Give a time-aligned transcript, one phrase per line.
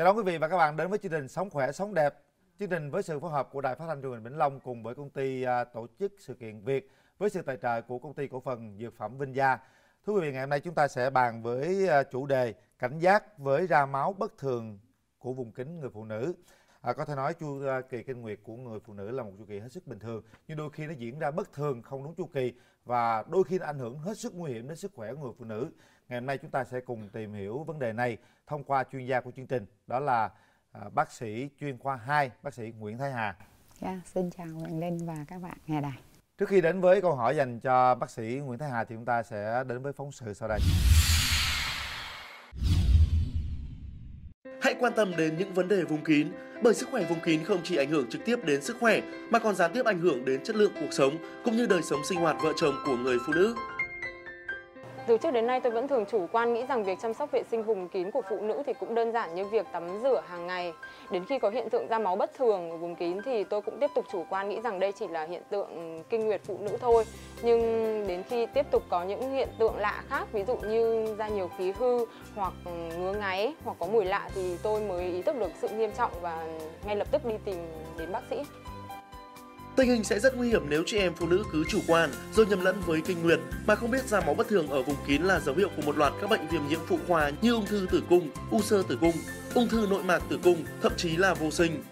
[0.00, 2.14] Chào đón quý vị và các bạn đến với chương trình Sống khỏe sống đẹp.
[2.58, 4.82] Chương trình với sự phối hợp của Đài Phát thanh Truyền hình Vĩnh Long cùng
[4.82, 8.14] với công ty à, tổ chức sự kiện Việt với sự tài trợ của công
[8.14, 9.58] ty cổ phần dược phẩm Vinh Gia.
[10.06, 12.98] Thưa quý vị, ngày hôm nay chúng ta sẽ bàn với à, chủ đề cảnh
[12.98, 14.78] giác với ra máu bất thường
[15.18, 16.34] của vùng kính người phụ nữ.
[16.80, 19.32] À, có thể nói chu à, kỳ kinh nguyệt của người phụ nữ là một
[19.38, 22.04] chu kỳ hết sức bình thường nhưng đôi khi nó diễn ra bất thường không
[22.04, 22.52] đúng chu kỳ
[22.84, 25.32] và đôi khi nó ảnh hưởng hết sức nguy hiểm đến sức khỏe của người
[25.38, 25.70] phụ nữ
[26.10, 29.06] ngày hôm nay chúng ta sẽ cùng tìm hiểu vấn đề này thông qua chuyên
[29.06, 30.30] gia của chương trình đó là
[30.72, 33.36] à, bác sĩ chuyên khoa 2 bác sĩ Nguyễn Thái Hà
[33.80, 35.98] Dạ, xin chào Hoàng Linh và các bạn nghe đài.
[36.38, 39.04] trước khi đến với câu hỏi dành cho bác sĩ Nguyễn Thái Hà thì chúng
[39.04, 40.58] ta sẽ đến với phóng sự sau đây
[44.62, 46.28] Hãy quan tâm đến những vấn đề vùng kín,
[46.62, 49.38] bởi sức khỏe vùng kín không chỉ ảnh hưởng trực tiếp đến sức khỏe mà
[49.38, 52.18] còn gián tiếp ảnh hưởng đến chất lượng cuộc sống cũng như đời sống sinh
[52.20, 53.54] hoạt vợ chồng của người phụ nữ.
[55.10, 57.42] Từ trước đến nay tôi vẫn thường chủ quan nghĩ rằng việc chăm sóc vệ
[57.50, 60.46] sinh vùng kín của phụ nữ thì cũng đơn giản như việc tắm rửa hàng
[60.46, 60.72] ngày.
[61.10, 63.80] Đến khi có hiện tượng ra máu bất thường ở vùng kín thì tôi cũng
[63.80, 66.76] tiếp tục chủ quan nghĩ rằng đây chỉ là hiện tượng kinh nguyệt phụ nữ
[66.80, 67.04] thôi.
[67.42, 67.60] Nhưng
[68.06, 71.50] đến khi tiếp tục có những hiện tượng lạ khác, ví dụ như ra nhiều
[71.58, 72.52] khí hư hoặc
[72.98, 76.12] ngứa ngáy hoặc có mùi lạ thì tôi mới ý thức được sự nghiêm trọng
[76.20, 76.46] và
[76.86, 77.56] ngay lập tức đi tìm
[77.98, 78.36] đến bác sĩ.
[79.80, 82.46] Tình hình sẽ rất nguy hiểm nếu chị em phụ nữ cứ chủ quan rồi
[82.46, 85.22] nhầm lẫn với kinh nguyệt mà không biết ra máu bất thường ở vùng kín
[85.22, 87.86] là dấu hiệu của một loạt các bệnh viêm nhiễm phụ khoa như ung thư
[87.90, 89.12] tử cung, u xơ tử cung,
[89.54, 91.82] ung thư nội mạc tử cung, thậm chí là vô sinh.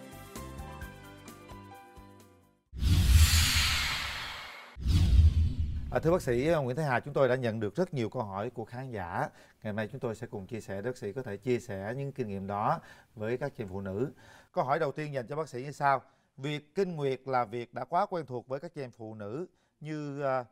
[5.90, 8.22] À, thưa bác sĩ Nguyễn Thái Hà, chúng tôi đã nhận được rất nhiều câu
[8.22, 9.28] hỏi của khán giả.
[9.62, 12.12] Ngày nay chúng tôi sẽ cùng chia sẻ, bác sĩ có thể chia sẻ những
[12.12, 12.80] kinh nghiệm đó
[13.14, 14.10] với các chị phụ nữ.
[14.52, 16.02] Câu hỏi đầu tiên dành cho bác sĩ như sau.
[16.38, 19.46] Việc kinh nguyệt là việc đã quá quen thuộc với các chị em phụ nữ
[19.80, 20.46] như uh,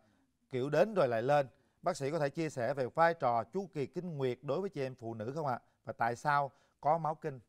[0.50, 1.47] kiểu đến rồi lại lên.
[1.82, 4.70] Bác sĩ có thể chia sẻ về vai trò chu kỳ kinh nguyệt đối với
[4.70, 5.60] chị em phụ nữ không ạ?
[5.84, 7.41] Và tại sao có máu kinh?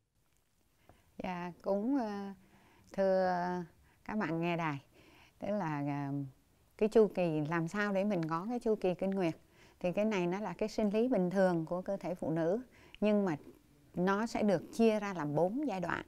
[1.23, 2.33] Dạ, cũng à,
[2.91, 3.33] thưa
[4.05, 4.83] các bạn nghe đài.
[5.39, 6.11] Tức là à,
[6.77, 9.33] cái chu kỳ làm sao để mình có cái chu kỳ kinh nguyệt
[9.79, 12.61] thì cái này nó là cái sinh lý bình thường của cơ thể phụ nữ
[13.01, 13.35] nhưng mà
[13.93, 16.05] nó sẽ được chia ra làm bốn giai đoạn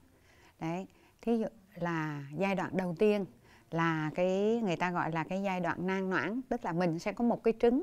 [0.58, 0.86] đấy
[1.20, 3.24] thí dụ là giai đoạn đầu tiên
[3.70, 7.12] là cái người ta gọi là cái giai đoạn nang noãn tức là mình sẽ
[7.12, 7.82] có một cái trứng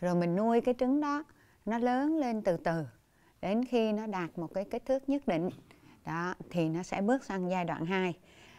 [0.00, 1.24] rồi mình nuôi cái trứng đó
[1.64, 2.84] nó lớn lên từ từ
[3.42, 5.48] đến khi nó đạt một cái kích thước nhất định
[6.04, 8.14] đó thì nó sẽ bước sang giai đoạn 2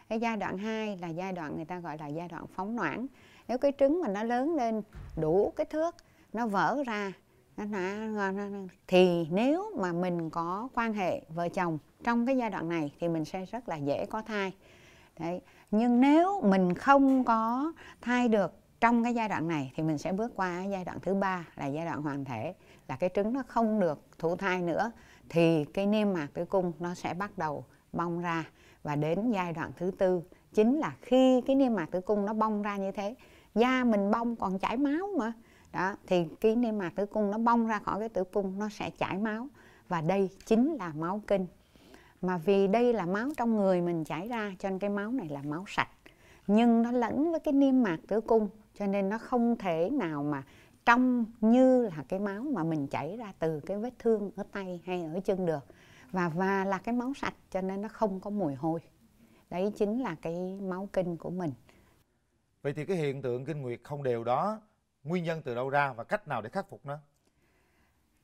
[0.08, 3.06] cái giai đoạn 2 là giai đoạn người ta gọi là giai đoạn phóng noãn.
[3.48, 4.82] Nếu cái trứng mà nó lớn lên
[5.16, 5.94] đủ kích thước
[6.32, 7.12] nó vỡ ra
[7.56, 8.44] nó, nó, nó,
[8.86, 13.08] thì nếu mà mình có quan hệ vợ chồng trong cái giai đoạn này thì
[13.08, 14.52] mình sẽ rất là dễ có thai
[15.18, 15.40] đấy.
[15.70, 20.12] Nhưng nếu mình không có thai được trong cái giai đoạn này thì mình sẽ
[20.12, 22.54] bước qua giai đoạn thứ ba là giai đoạn hoàn thể,
[22.88, 24.92] là cái trứng nó không được thụ thai nữa
[25.28, 28.44] thì cái niêm mạc tử cung nó sẽ bắt đầu bong ra.
[28.82, 30.22] Và đến giai đoạn thứ tư,
[30.54, 33.14] chính là khi cái niêm mạc tử cung nó bong ra như thế,
[33.54, 35.32] da mình bong còn chảy máu mà.
[35.72, 38.68] Đó, thì cái niêm mạc tử cung nó bong ra khỏi cái tử cung nó
[38.68, 39.48] sẽ chảy máu.
[39.88, 41.46] Và đây chính là máu kinh
[42.26, 45.28] mà vì đây là máu trong người mình chảy ra cho nên cái máu này
[45.28, 45.88] là máu sạch
[46.46, 48.48] nhưng nó lẫn với cái niêm mạc tử cung
[48.78, 50.42] cho nên nó không thể nào mà
[50.84, 54.80] trong như là cái máu mà mình chảy ra từ cái vết thương ở tay
[54.86, 55.66] hay ở chân được
[56.12, 58.80] và và là cái máu sạch cho nên nó không có mùi hôi
[59.50, 61.50] đấy chính là cái máu kinh của mình
[62.66, 64.60] Vậy thì cái hiện tượng kinh nguyệt không đều đó
[65.04, 66.98] nguyên nhân từ đâu ra và cách nào để khắc phục nó?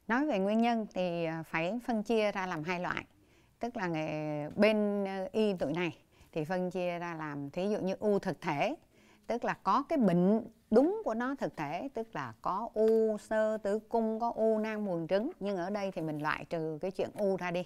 [0.08, 3.04] Nói về nguyên nhân thì à, phải phân chia ra làm hai loại.
[3.62, 3.88] Tức là
[4.56, 5.96] bên ờ, y tuổi này
[6.32, 8.75] thì phân chia ra làm thí dụ như u thực thể,
[9.26, 10.40] tức là có cái bệnh
[10.70, 14.87] đúng của nó thực thể, tức là có u sơ tử cung, có u nang
[14.87, 17.64] buồng trứng, nhưng ở đây thì mình loại trừ cái chuyện u ra đi.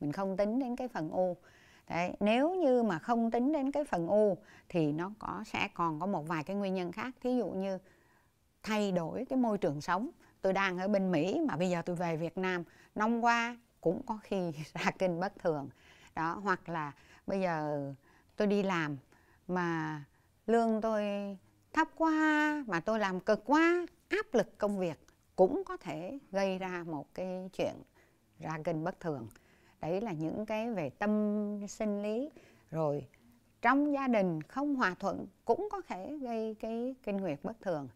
[0.00, 1.36] Mình không tính đến cái phần u.
[1.88, 4.36] Đấy, nếu như mà không tính đến cái phần u
[4.68, 7.78] thì nó có sẽ còn có một vài cái nguyên nhân khác thí dụ như
[8.62, 10.10] thay đổi cái môi trường sống
[10.42, 12.64] tôi đang ở bên Mỹ mà bây giờ tôi về Việt Nam
[12.94, 15.68] năm qua cũng có khi ra kinh bất thường.
[16.14, 16.92] Đó, hoặc là
[17.26, 17.94] bây giờ
[18.36, 18.96] tôi đi làm
[19.48, 20.04] mà
[20.46, 21.04] lương tôi
[21.72, 24.98] thấp quá, mà tôi làm cực quá, áp lực công việc
[25.36, 27.74] cũng có thể gây ra một cái chuyện
[28.38, 29.28] ra kinh bất thường.
[29.80, 31.10] Đấy là những cái về tâm
[31.68, 32.30] sinh lý.
[32.70, 33.06] Rồi
[33.62, 37.88] trong gia đình không hòa thuận cũng có thể gây cái kinh nguyệt bất thường.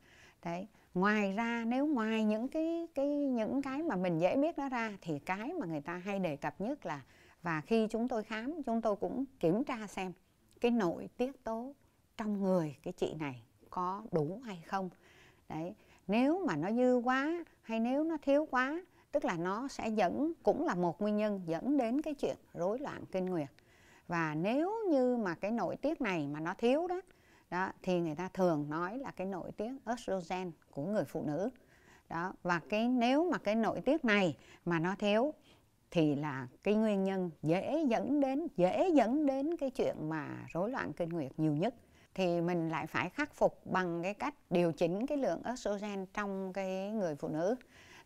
[0.44, 4.68] Đấy ngoài ra, nếu ngoài những cái cái, những cái mà mình dễ biết nó
[4.68, 7.02] ra thì cái mà người ta hay đề cập nhất là,
[7.42, 10.12] và khi chúng tôi khám, chúng tôi cũng kiểm tra xem
[10.60, 11.74] cái nội tiết tố
[12.16, 14.90] trong người cái chị này có đủ hay không.
[15.48, 15.74] Đấy,
[16.06, 20.32] nếu mà nó dư quá hay nếu nó thiếu quá, tức là nó sẽ dẫn,
[20.42, 23.48] cũng là một nguyên nhân dẫn đến cái chuyện rối loạn kinh nguyệt.
[24.08, 27.00] Và nếu như mà cái nội tiết này mà nó thiếu đó
[27.52, 31.50] đó, thì người ta thường nói là cái nội tiết estrogen của người phụ nữ.
[32.08, 35.34] Đó, và cái nếu mà cái nội tiết này mà nó thiếu
[35.90, 40.70] thì là cái nguyên nhân dễ dẫn đến, dễ dẫn đến cái chuyện mà rối
[40.70, 41.74] loạn kinh nguyệt nhiều nhất.
[42.14, 46.52] Thì mình lại phải khắc phục bằng cái cách điều chỉnh cái lượng estrogen trong
[46.52, 47.54] cái người phụ nữ.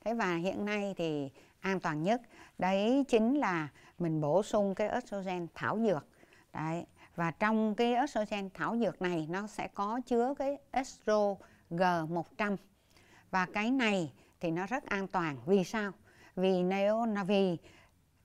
[0.04, 2.22] Thế và hiện nay thì an toàn nhất,
[2.58, 3.68] đấy chính là
[3.98, 6.06] mình bổ sung cái estrogen thảo dược.
[6.52, 11.34] Đấy và trong cái estrogen thảo dược này, nó sẽ có chứa cái estro
[11.70, 12.56] G100
[13.30, 15.36] và cái này thì nó rất an toàn.
[15.46, 15.92] Vì sao?
[16.36, 17.56] Vì nếu nó, vì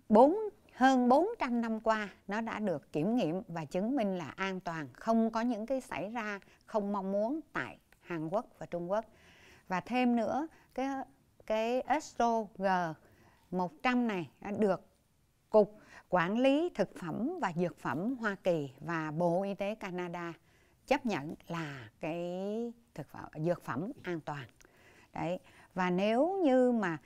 [0.09, 0.38] bốn,
[0.75, 4.89] hơn 400 năm qua nó đã được kiểm nghiệm và chứng minh là an toàn,
[4.93, 9.05] không có những cái xảy ra không mong muốn tại Hàn Quốc và Trung Quốc.
[9.67, 10.88] Và thêm nữa, cái
[11.45, 12.65] cái Estro G
[13.51, 14.85] 100 này được
[15.49, 15.81] cục
[16.13, 20.34] quản lý thực phẩm và dược phẩm Hoa Kỳ và Bộ Y tế Canada
[20.88, 22.24] chấp nhận là cái
[22.94, 24.48] thực phẩm, dược phẩm an toàn.
[25.13, 25.40] Đấy,
[25.74, 26.98] và nếu như mà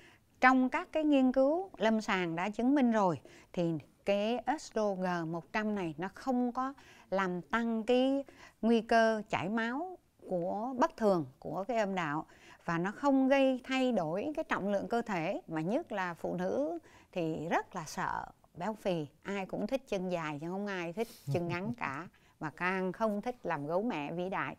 [0.41, 3.19] trong các cái nghiên cứu lâm sàng đã chứng minh rồi,
[3.53, 3.73] thì
[4.05, 6.73] cái estrogen 100 này nó không có
[7.09, 8.23] làm tăng cái
[8.61, 9.97] nguy cơ chảy máu
[10.29, 12.25] của bất thường của cái âm đạo
[12.65, 16.35] và nó không gây thay đổi cái trọng lượng cơ thể, mà nhất là phụ
[16.35, 16.79] nữ
[17.11, 18.25] thì rất là sợ
[18.57, 22.07] béo phì ai cũng thích chân dài chứ không ai thích chân ngắn cả
[22.39, 24.55] mà càng không thích làm gấu mẹ vĩ đại.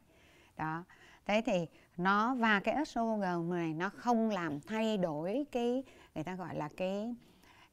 [0.57, 0.85] Đó
[1.27, 1.67] thế thì
[1.97, 5.85] nó và cái estrogen này nó không làm thay đổi cái
[6.15, 7.15] người ta gọi là cái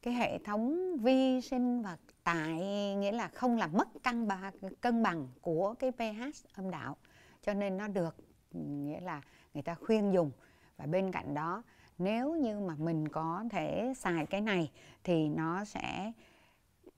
[0.01, 2.53] cái hệ thống vi sinh vật tại
[2.95, 6.97] nghĩa là không làm mất cân bằng cân bằng của cái pH âm đạo.
[7.41, 8.15] Cho nên nó được
[8.51, 9.21] nghĩa là
[9.53, 10.31] người ta khuyên dùng.
[10.77, 11.63] Và bên cạnh đó
[11.97, 14.71] nếu như mà mình có thể xài cái này
[15.03, 16.11] thì nó sẽ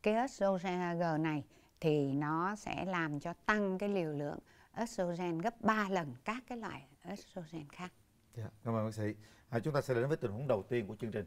[0.04, 1.44] cái estrogen này
[1.80, 4.40] thì nó sẽ làm cho tăng cái liều lượng
[4.76, 7.92] estrogen gấp 3 lần các cái loại estrogen khác.
[8.36, 9.16] Dạ, cảm ơn bác sĩ.
[9.50, 11.26] À, chúng ta sẽ đến với tình huống đầu tiên của chương trình.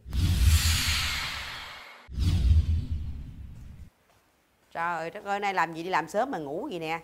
[4.72, 7.00] Trời đất ơi, nay làm gì đi làm sớm mà ngủ gì nè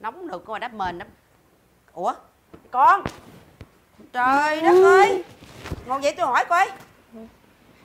[0.00, 1.08] Nóng được có mà đắp mền đắp
[1.92, 2.14] Ủa,
[2.70, 3.04] con
[4.12, 5.24] Trời đất ơi
[5.86, 6.68] Ngồi dậy tôi hỏi coi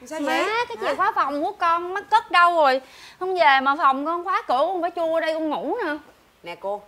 [0.05, 0.43] Sao má vậy?
[0.67, 0.87] cái Hả?
[0.89, 2.81] chìa khóa phòng của con mất cất đâu rồi
[3.19, 5.97] không về mà phòng con khóa cửa con phải chua đây con ngủ nè
[6.43, 6.81] Nè cô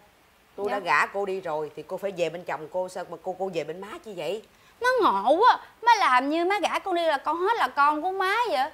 [0.55, 0.73] Tôi Dạ.
[0.73, 3.35] đã gả cô đi rồi Thì cô phải về bên chồng cô Sao mà cô
[3.39, 4.43] cô về bên má chi vậy?
[4.81, 8.01] má ngộ quá má làm như má gả con đi là con hết là con
[8.01, 8.69] của má vậy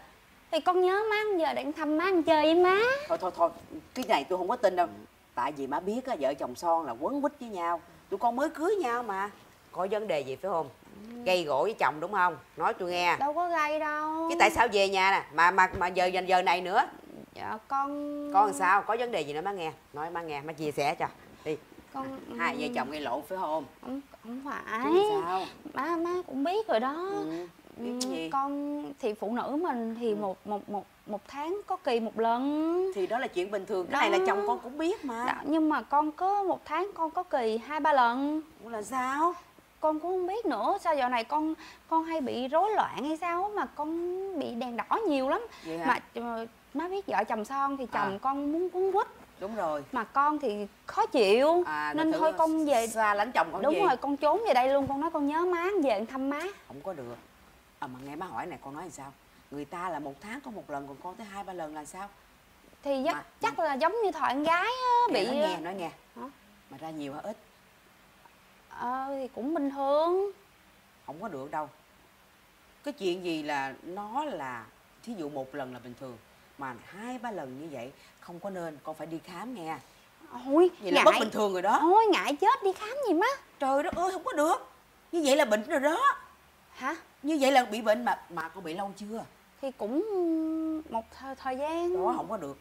[0.52, 3.50] thì con nhớ má giờ để thăm má ăn chơi với má Thôi thôi thôi
[3.96, 4.88] Cái này tôi không có tin đâu
[5.36, 8.36] Tại vì má biết á, vợ chồng son là quấn quýt với nhau Tụi con
[8.36, 9.30] mới cưới nhau mà
[9.72, 10.70] Có vấn đề gì phải không?
[11.26, 12.38] Gây gỗ với chồng đúng không?
[12.58, 15.70] Nói tôi nghe đâu có gây đâu Cái tại sao về nhà nè Mà mà
[15.80, 16.82] mà giờ giờ, giờ này nữa
[17.34, 17.90] dạ con
[18.34, 18.82] Con làm sao?
[18.82, 21.06] Có vấn đề gì nữa má nghe Nói má nghe, má chia sẻ cho
[21.46, 21.58] Đi
[21.94, 23.66] con Hai vợ chồng gây lộn phải không?
[23.82, 25.46] không không phải Chứ sao?
[25.74, 27.46] má má cũng biết rồi đó Ừ,
[27.78, 28.30] Ừ, gì?
[28.30, 32.92] con thì phụ nữ mình thì một một một một tháng có kỳ một lần
[32.96, 34.00] Thì đó là chuyện bình thường Cái Đó.
[34.00, 37.12] này là chồng con cũng biết mà Đó, nhưng mà con có một tháng con
[37.12, 39.34] có kỳ hai ba lần Ủa là sao?
[39.86, 41.54] Con cũng không biết nữa sao giờ này con
[41.90, 43.90] con hay bị rối loạn hay sao mà con
[44.40, 45.42] bị đèn đỏ nhiều lắm
[45.86, 48.20] mà ờ, má biết vợ chồng son thì chồng À.
[48.22, 49.08] con muốn quấn quýt
[49.40, 53.48] Đúng rồi mà con thì khó chịu à, nên thôi con về Xa lánh chồng
[53.52, 53.80] con đúng gì?
[53.80, 56.82] rồi con trốn về đây luôn con nói con nhớ má về thăm má Không
[56.84, 57.16] có được
[57.80, 59.14] À mà nghe má hỏi này con nói làm sao?
[59.52, 61.86] Người ta là một tháng có một lần Còn con tới hai ba lần là
[61.86, 62.08] sao?
[62.84, 65.74] thì chắc, Mà- chắc là giống như thoại con gái á, bị nói nghe, nói
[65.74, 66.30] nghe Hả?
[66.70, 67.38] Mà ra nhiều hay ít?
[68.80, 70.32] Ờ, thì cũng bình thường.
[71.06, 71.70] Không có được đâu.
[72.84, 74.66] Cái chuyện gì là nó là
[75.04, 76.18] Thí dụ một lần là bình thường
[76.58, 79.78] Mà hai ba lần như vậy Không có nên Con phải đi khám nghe.
[80.46, 81.06] Ôi Vậy là ngại.
[81.06, 81.78] bất bình thường rồi đó.
[81.82, 83.28] Thôi ngại chết đi khám gì má.
[83.60, 84.72] Trời đất ơi không có được.
[85.12, 86.16] Như vậy là bệnh rồi đó.
[86.72, 86.96] Hả?
[87.24, 89.26] Như vậy là bị bệnh mà mà con bị lâu chưa?
[89.62, 90.04] Thì cũng
[90.90, 91.98] một thời, thời gian.
[91.98, 92.58] Đó không có được.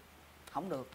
[0.50, 0.90] Không được.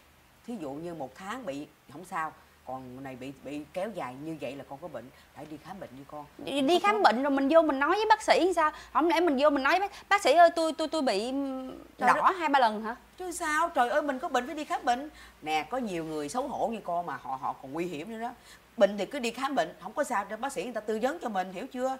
[0.46, 2.32] Thí dụ như một tháng bị không sao
[2.66, 5.04] Còn này bị bị kéo dài như vậy là con có bệnh
[5.36, 6.24] Phải đi khám bệnh đi con.
[6.38, 8.70] Đi, đi khám bệnh rồi mình vô mình nói với bác sĩ sao?
[8.92, 11.32] Không lẽ mình vô mình nói với bác, bác sĩ ơi tôi tôi tôi bị
[11.98, 12.96] Trời đỏ hai ba lần hả?
[13.18, 13.68] Chứ sao?
[13.68, 15.10] Trời ơi mình có bệnh phải đi khám bệnh.
[15.42, 18.18] Nè có nhiều người xấu hổ như con mà họ họ còn nguy hiểm nữa
[18.20, 18.30] đó.
[18.76, 20.98] Bệnh thì cứ đi khám bệnh Không có sao cho bác sĩ người ta tư
[21.02, 21.96] vấn cho mình hiểu chưa?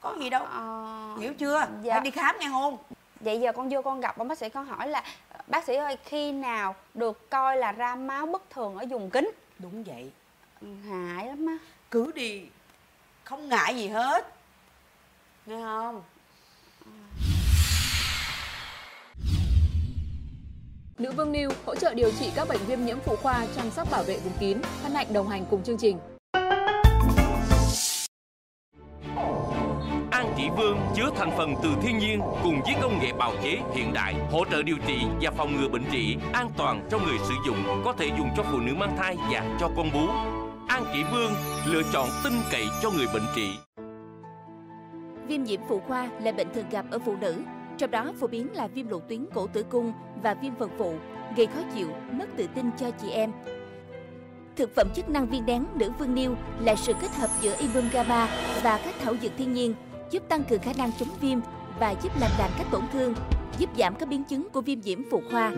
[0.00, 0.44] Có gì đâu.
[0.44, 1.66] Ờ, Hiểu chưa?
[1.82, 1.94] dạ.
[1.94, 2.78] Phải đi khám nghe không?
[3.20, 5.02] Vậy giờ con vô con gặp ông bác sĩ con hỏi là
[5.46, 9.30] bác sĩ ơi khi nào được coi là ra máu bất thường ở vùng kính
[9.58, 10.10] đúng vậy
[10.60, 11.58] ngại lắm á
[11.90, 12.42] cứ đi
[13.24, 14.26] không ngại gì hết
[15.46, 16.02] nghe không
[20.98, 23.90] Nữ Vương Niu hỗ trợ điều trị các bệnh viêm nhiễm phụ khoa chăm sóc
[23.90, 24.58] bảo vệ vùng kín.
[24.82, 25.98] Hân hạnh đồng hành cùng chương trình.
[30.36, 33.92] Chỉ Vương chứa thành phần từ thiên nhiên cùng với công nghệ bào chế hiện
[33.94, 37.34] đại, hỗ trợ điều trị và phòng ngừa bệnh trị, an toàn cho người sử
[37.46, 40.08] dụng, có thể dùng cho phụ nữ mang thai và cho con bú.
[40.68, 41.32] An Chỉ Vương
[41.66, 43.50] lựa chọn tin cậy cho người bệnh trị.
[45.28, 47.34] Viêm nhiễm phụ khoa là bệnh thường gặp ở phụ nữ,
[47.78, 50.94] trong đó phổ biến là viêm lộ tuyến cổ tử cung và viêm phần phụ,
[51.36, 53.32] gây khó chịu, mất tự tin cho chị em.
[54.56, 57.88] Thực phẩm chức năng viên đén nữ vương niêu là sự kết hợp giữa Ibum
[57.92, 58.28] GABA
[58.62, 59.74] và các thảo dược thiên nhiên,
[60.10, 61.38] giúp tăng cường khả năng chống viêm
[61.78, 63.14] và giúp làm lành các tổn thương,
[63.58, 65.50] giúp giảm các biến chứng của viêm nhiễm phụ khoa.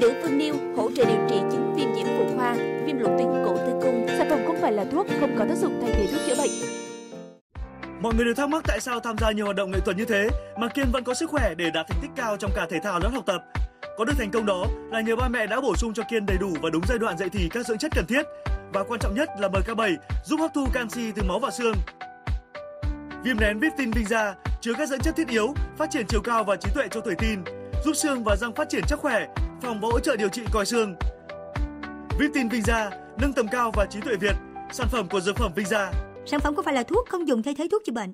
[0.00, 2.54] Nữ vương niêu hỗ trợ điều trị chứng viêm nhiễm phụ khoa,
[2.84, 4.06] viêm lộ tuyến cổ tử cung.
[4.18, 6.50] Sản phẩm không phải là thuốc, không có tác dụng thay thế thuốc chữa bệnh.
[8.00, 10.04] Mọi người đều thắc mắc tại sao tham gia nhiều hoạt động nghệ thuật như
[10.04, 10.28] thế
[10.58, 13.00] mà Kiên vẫn có sức khỏe để đạt thành tích cao trong cả thể thao
[13.02, 13.44] lẫn học tập.
[13.98, 16.36] Có được thành công đó là nhờ ba mẹ đã bổ sung cho Kiên đầy
[16.40, 18.22] đủ và đúng giai đoạn dậy thì các dưỡng chất cần thiết
[18.72, 21.74] và quan trọng nhất là MK7 giúp hấp thu canxi từ máu và xương.
[23.26, 26.56] Viêm nén Viptin Vinza chứa các dưỡng chất thiết yếu, phát triển chiều cao và
[26.56, 27.44] trí tuệ cho tuổi teen,
[27.84, 29.26] giúp xương và răng phát triển chắc khỏe,
[29.62, 30.94] phòng và hỗ trợ điều trị còi xương.
[32.18, 32.90] Viptin Vinza
[33.20, 34.34] nâng tầm cao và trí tuệ Việt,
[34.72, 35.92] sản phẩm của dược phẩm Vinza.
[36.26, 38.12] Sản phẩm không phải là thuốc, không dùng thay thế thuốc chữa bệnh.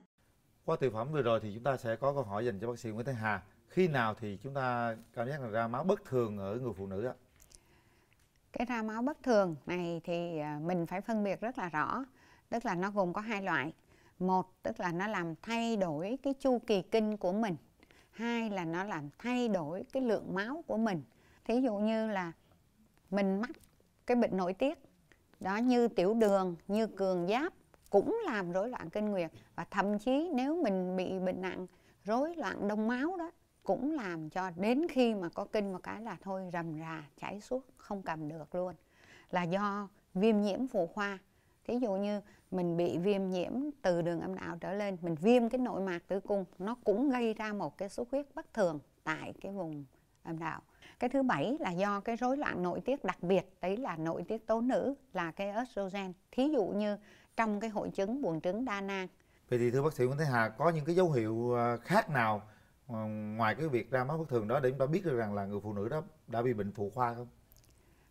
[0.64, 2.78] Qua tiểu phẩm vừa rồi thì chúng ta sẽ có câu hỏi dành cho bác
[2.78, 3.42] sĩ Nguyễn Thanh Hà.
[3.68, 6.86] Khi nào thì chúng ta cảm giác là ra máu bất thường ở người phụ
[6.86, 7.14] nữ ạ?
[8.52, 12.04] Cái ra máu bất thường này thì à, mình phải phân biệt rất là rõ.
[12.50, 13.72] Tức là nó gồm có hai loại.
[14.22, 17.56] Một tức là nó làm thay đổi cái chu kỳ kinh của mình.
[18.10, 21.02] Hai là nó làm thay đổi cái lượng máu của mình.
[21.44, 22.32] Thí dụ như là
[23.10, 23.50] mình mắc
[24.06, 24.78] cái bệnh nội tiết
[25.40, 27.52] đó như tiểu đường, như cường giáp
[27.90, 31.66] cũng làm rối loạn kinh nguyệt và thậm chí nếu mình bị bệnh nặng
[32.04, 33.30] rối loạn đông máu đó
[33.62, 37.40] cũng làm cho đến khi mà có kinh một cái là thôi rầm rà chảy
[37.40, 38.74] suốt không cầm được luôn
[39.30, 41.18] là do viêm nhiễm phụ khoa
[41.64, 42.20] thí dụ như
[42.52, 45.98] mình bị viêm nhiễm từ đường âm đạo trở lên mình viêm cái nội mạc
[46.08, 49.84] tử cung nó cũng gây ra một cái xuất huyết bất thường tại cái vùng
[50.22, 50.60] âm đạo.
[50.98, 54.24] Cái thứ bảy là do cái rối loạn nội tiết đặc biệt đấy là nội
[54.28, 56.12] tiết tố nữ là cái estrogen.
[56.30, 56.96] Thí dụ như
[57.36, 59.08] trong cái hội chứng buồng trứng đa nang.
[59.50, 62.10] Vậy thì thưa bác sĩ Nguyễn Thế Hà có những cái dấu hiệu à, khác
[62.10, 62.42] nào
[62.88, 63.02] à,
[63.36, 65.44] ngoài cái việc ra máu bất thường đó để chúng ta biết được rằng là
[65.46, 67.28] người phụ nữ đó đã bị bệnh phụ khoa không?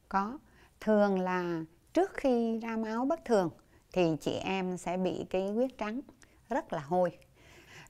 [0.09, 0.37] có.
[0.79, 3.49] Thường là trước khi ra máu bất thường
[3.93, 6.01] thì chị em sẽ bị cái huyết trắng
[6.49, 7.17] rất là hôi.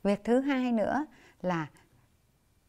[0.04, 1.06] Việc thứ hai nữa
[1.42, 1.68] là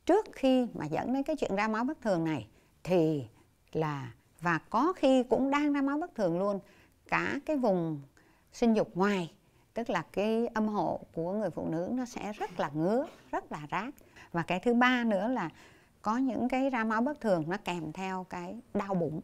[0.07, 2.47] trước khi mà dẫn đến cái chuyện ra máu bất thường này
[2.83, 3.25] thì
[3.73, 6.61] là, và có khi cũng đang ra máu bất thường luôn,
[7.09, 8.01] cả cái vùng
[8.53, 9.33] sinh dục ngoài,
[9.75, 13.53] tức là cái âm hộ của người phụ nữ nó sẽ rất là ngứa, rất
[13.53, 13.95] là rát.
[14.33, 15.51] Và cái thứ ba nữa là
[16.03, 19.21] có những cái ra máu bất thường nó kèm theo cái đau bụng.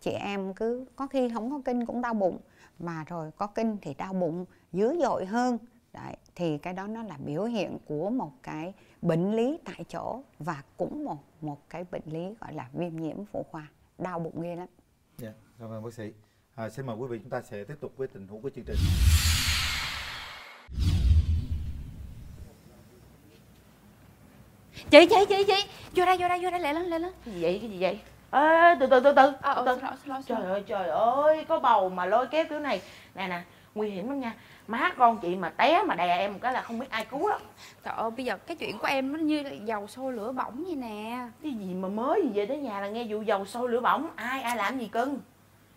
[0.00, 2.38] Chị em cứ, có khi không có kinh cũng đau bụng
[2.78, 5.58] mà rồi có kinh thì đau bụng dữ dội hơn.
[5.92, 10.22] Đấy, thì cái đó nó là biểu hiện của một cái bệnh lý tại chỗ
[10.38, 13.68] và cũng một một cái bệnh lý gọi là viêm nhiễm phụ khoa.
[13.98, 14.68] Đau bụng ghê lắm.
[15.18, 16.12] Dạ, cảm ơn bác sĩ.
[16.54, 18.64] À, xin mời quý vị chúng ta sẽ tiếp tục với tình huống của chương
[18.64, 18.76] trình.
[24.90, 25.68] chị chị chị chị.
[25.96, 27.12] Vô đây vô đây vô đây lẹ lên lẹ lên.
[27.24, 27.58] Cái gì vậy?
[27.60, 28.00] Cái gì vậy
[28.32, 29.32] ê từ từ từ từ.
[29.40, 32.44] Ờ, từ lỗi, xin lỗi, xin trời ơi trời ơi có bầu mà lôi kéo
[32.50, 32.82] kiểu này.
[33.14, 33.42] Nè nè
[33.74, 34.32] nguy hiểm lắm nha.
[34.66, 37.28] Má con chị mà té mà đè em một cái là không biết ai cứu
[37.28, 37.38] đó
[37.84, 40.76] trời ơi bây giờ cái chuyện của em nó như dầu sôi lửa bỏng vậy
[40.76, 41.26] nè.
[41.42, 44.10] Cái gì mà mới gì về tới nhà là nghe vụ dầu sôi lửa bỏng.
[44.16, 45.18] Ai ai làm gì cưng?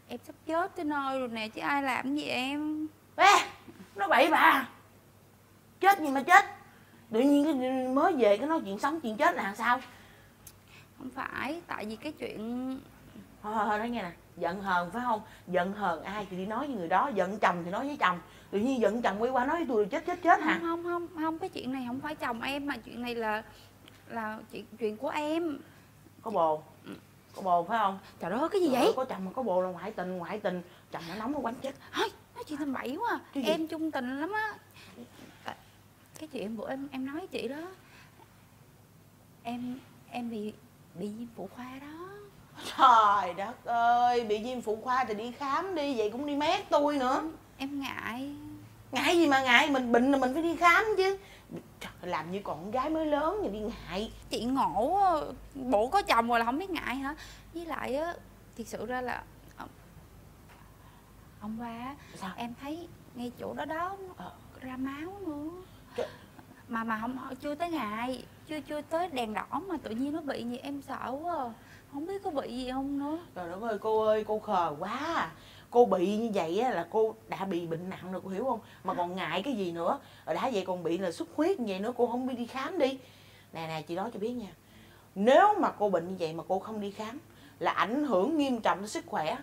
[0.08, 2.88] Em sắp chết tới nơi rồi nè chứ ai làm gì em?
[3.16, 3.36] Ê,
[3.96, 4.68] nó bậy bà.
[5.80, 6.46] Chết gì mà chết.
[7.12, 7.54] Tự nhiên cái
[7.88, 9.80] mới về cái nói chuyện sống chuyện chết là làm sao
[11.06, 12.40] không phải tại vì cái chuyện
[13.44, 14.12] thôi thôi thôi nói nghe nè.
[14.38, 15.22] Giận hờn phải không?
[15.48, 18.20] Giận hờn ai thì đi nói với người đó giận chồng thì nói với chồng.
[18.52, 20.60] Tự nhiên giận chồng quay qua nói với tôi chết chết chết hả?
[20.62, 23.44] Không không không không cái chuyện này không phải chồng em mà chuyện này là
[24.08, 25.60] là chuyện chuyện của em.
[26.22, 26.64] Có bồ?
[27.36, 28.00] Có bồ phải không?
[28.20, 28.86] Trời ơi cái gì Trời vậy?
[28.86, 30.62] ơi, có chồng mà có bồ là ngoại tình ngoại tình.
[30.92, 31.76] Chồng nó nóng nó quánh chết.
[31.94, 33.10] Thôi, nói chuyện tầm bậy quá.
[33.12, 33.20] À.
[33.34, 33.50] Cái gì?
[33.50, 34.54] em chung tình lắm á.
[36.20, 37.68] Cái chuyện bữa em em nói với chị đó.
[39.44, 40.54] Em em bị
[40.96, 41.88] bị viêm phụ khoa đó.
[42.78, 46.70] Trời đất ơi bị viêm phụ khoa thì đi khám đi vậy cũng đi mét
[46.70, 47.24] tôi nữa.
[47.58, 48.36] Em ngại.
[48.92, 51.18] Ngại gì mà ngại mình bệnh là mình phải đi khám chứ.
[51.80, 54.12] Trời, làm như con gái mới lớn thì đi ngại.
[54.30, 55.00] Chị ngộ
[55.56, 57.16] bộ có chồng rồi là không biết ngại hả?
[57.54, 58.14] Với lại á
[58.58, 59.24] thiệt sự ra là
[59.58, 59.66] ờ,
[61.40, 62.32] hôm qua Sao?
[62.36, 64.32] em thấy ngay chỗ đó đó Ờ.
[64.62, 65.50] ra máu nữa.
[65.96, 66.08] Trời.
[66.68, 70.22] mà mà không chưa tới ngày chưa chưa tới đèn đỏ mà tự nhiên nó
[70.22, 71.54] bị gì em sợ quá à.
[71.94, 73.20] không biết có bị gì không nữa.
[73.36, 75.32] Trời đất ơi cô ơi cô khờ quá à.
[75.72, 78.60] cô bị như vậy á là cô đã bị bệnh nặng rồi cô hiểu không?
[78.84, 80.00] Mà còn ngại cái gì nữa.
[80.26, 82.48] Rồi đã vậy còn bị là xuất huyết như vậy nữa cô không đi đi
[82.48, 83.00] khám đi.
[83.54, 84.50] Nè nè chị nói cho biết nha.
[85.16, 87.20] Nếu mà cô bệnh như vậy mà cô không đi khám
[87.60, 89.38] là ảnh hưởng nghiêm trọng tới sức khỏe.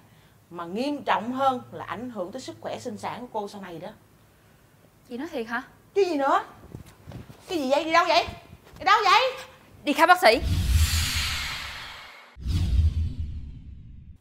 [0.51, 3.61] Mà nghiêm trọng hơn là ảnh hưởng tới sức khỏe sinh sản của cô sau
[3.61, 3.89] này đó.
[5.09, 5.63] Chị nói thiệt hả?
[5.95, 6.45] Chứ gì nữa?
[7.49, 7.85] Cái gì vậy?
[7.85, 8.27] Đi đâu vậy
[8.83, 9.47] đi đâu vậy
[9.85, 10.41] đi khám bác sĩ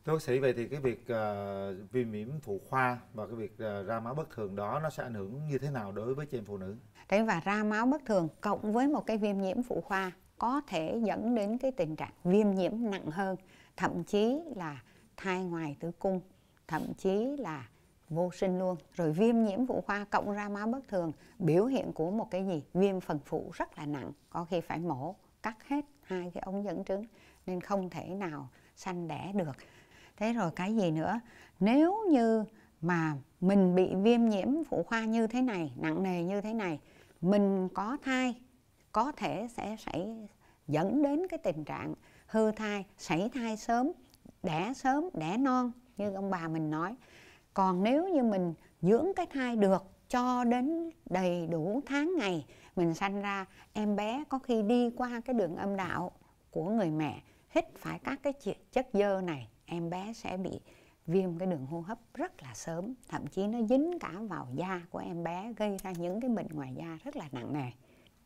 [0.05, 3.53] Thưa bác sĩ vậy thì cái việc uh, viêm nhiễm phụ khoa và cái việc
[3.53, 6.25] uh, ra máu bất thường đó nó sẽ ảnh hưởng như thế nào đối với
[6.25, 6.75] chị em phụ nữ?
[7.09, 10.61] Đấy và ra máu bất thường cộng với một cái viêm nhiễm phụ khoa có
[10.67, 13.35] thể dẫn đến cái tình trạng viêm nhiễm nặng hơn,
[13.77, 14.81] thậm chí là
[15.17, 16.21] thai ngoài tử cung,
[16.67, 17.67] thậm chí là
[18.11, 18.75] vô sinh luôn.
[18.93, 22.45] Rồi viêm nhiễm phụ khoa cộng ra máu bất thường biểu hiện của một cái
[22.45, 22.63] gì?
[22.73, 26.63] Viêm phần phụ rất là nặng, có khi phải mổ cắt hết hai cái ống
[26.63, 27.05] dẫn trứng
[27.45, 29.55] nên không thể nào sanh đẻ được.
[30.17, 31.19] Thế rồi cái gì nữa?
[31.59, 32.45] Nếu như
[32.81, 36.79] mà mình bị viêm nhiễm phụ khoa như thế này, nặng nề như thế này,
[37.21, 38.35] mình có thai
[38.91, 40.27] có thể sẽ xảy
[40.67, 41.93] dẫn đến cái tình trạng
[42.27, 43.91] hư thai, sảy thai sớm,
[44.43, 46.95] đẻ sớm, đẻ non như ông bà mình nói.
[47.53, 52.93] Còn nếu như mình dưỡng cái thai được cho đến đầy đủ tháng ngày, mình
[52.93, 56.11] sanh ra em bé có khi đi qua cái đường âm đạo
[56.51, 58.33] của người mẹ, hít phải các cái
[58.71, 60.59] chất dơ này, em bé sẽ bị
[61.07, 62.93] viêm cái đường hô hấp rất là sớm.
[63.09, 66.47] Thậm chí nó dính cả vào da của em bé, gây ra những cái bệnh
[66.47, 67.71] ngoài da rất là nặng nề.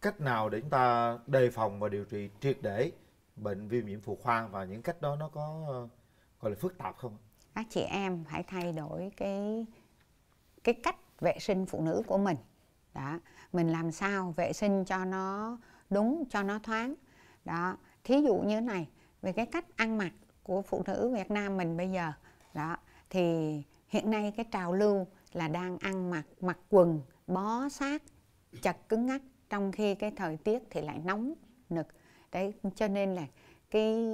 [0.02, 2.92] Cách nào để chúng ta đề phòng và điều trị triệt để
[3.36, 5.88] bệnh viêm nhiễm phụ khoa và những cách đó nó có ờ,
[6.40, 7.18] gọi là phức tạp không
[7.56, 9.66] các chị em phải thay đổi cái
[10.64, 12.38] cái cách vệ sinh phụ nữ của mình.
[12.94, 13.20] Đó,
[13.54, 15.58] mình làm sao vệ sinh cho nó
[15.90, 16.96] đúng, cho nó thoáng.
[17.46, 18.90] Đó, thí dụ như này,
[19.22, 20.12] về cái cách ăn mặc
[20.44, 22.12] của phụ nữ Việt Nam mình bây giờ,
[22.54, 22.78] đó,
[23.10, 28.04] thì hiện nay cái trào lưu là đang ăn mặc mặc quần, bó sát
[28.62, 31.34] chặt cứng ngắc, trong khi cái thời tiết thì lại nóng,
[31.70, 31.88] nực.
[32.32, 33.28] Đấy, cho nên là
[33.72, 34.08] cái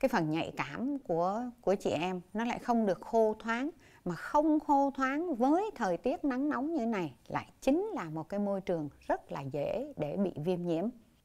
[0.00, 3.70] cái phần nhạy cảm của của chị em nó lại không được khô thoáng.
[4.04, 8.28] Mà không khô thoáng với thời tiết nắng nóng như này lại chính là một
[8.28, 10.84] cái môi trường rất là dễ để bị viêm nhiễm.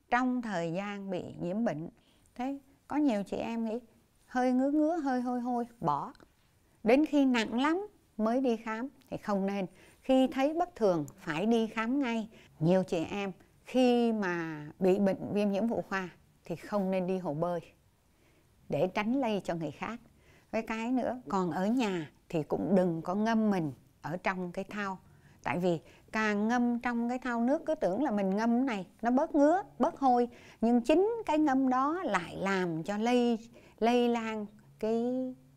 [0.09, 1.89] Trong thời gian bị nhiễm bệnh,
[2.35, 3.79] thế có nhiều chị em nghĩ
[4.25, 6.13] hơi ngứa ngứa, hơi hôi hôi, bỏ.
[6.83, 9.65] Đến khi nặng lắm mới đi khám thì không nên.
[10.01, 12.29] Khi thấy bất thường phải đi khám ngay.
[12.59, 13.31] Nhiều chị em
[13.65, 16.09] khi mà bị bệnh viêm nhiễm phụ khoa
[16.45, 17.59] thì không nên đi hồ bơi
[18.71, 19.99] để tránh lây cho người khác.
[20.51, 24.65] Với cái nữa, còn ở nhà thì cũng đừng có ngâm mình ở trong cái
[24.69, 24.99] thau.
[25.43, 25.79] Tại vì
[26.11, 29.63] càng ngâm trong cái thau nước, cứ tưởng là mình ngâm này, nó bớt ngứa,
[29.79, 30.27] bớt hôi.
[30.61, 33.39] Nhưng chính cái ngâm đó lại làm cho lây
[33.79, 34.45] lây lan
[34.79, 35.03] cái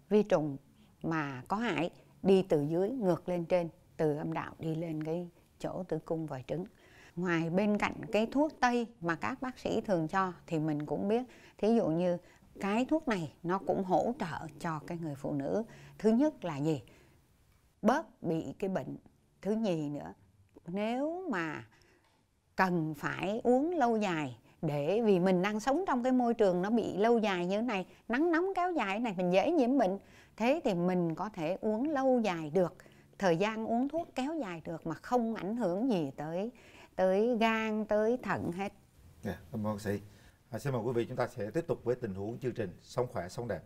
[0.09, 0.57] vi trùng
[1.03, 1.90] mà có hại
[2.22, 6.27] đi từ dưới ngược lên trên, từ âm đạo đi lên cái chỗ tử cung
[6.27, 6.64] vòi trứng.
[7.16, 11.09] Ngoài bên cạnh cái thuốc tây mà các bác sĩ thường cho thì mình cũng
[11.09, 11.22] biết.
[11.59, 12.18] Thí dụ như
[12.61, 15.62] cái thuốc này nó cũng hỗ trợ cho cái người phụ nữ
[15.99, 16.83] thứ nhất là gì
[17.83, 18.97] bớt bị cái bệnh
[19.43, 20.14] thứ nhì nữa
[20.67, 21.64] nếu mà
[22.57, 26.71] cần phải uống lâu dài để vì mình đang sống trong cái môi trường nó
[26.71, 29.99] bị lâu dài như thế này nắng nóng kéo dài này mình dễ nhiễm bệnh
[30.37, 32.75] thế thì mình có thể uống lâu dài được
[33.19, 36.51] thời gian uống thuốc kéo dài được mà không ảnh hưởng gì tới
[36.97, 38.73] tới gan tới thận hết.
[39.25, 40.01] Yeah, cảm ơn sĩ.
[40.55, 42.79] À, xin mời quý vị chúng ta sẽ tiếp tục với tình huống chương trình
[42.83, 43.61] sống khỏe sống đẹp.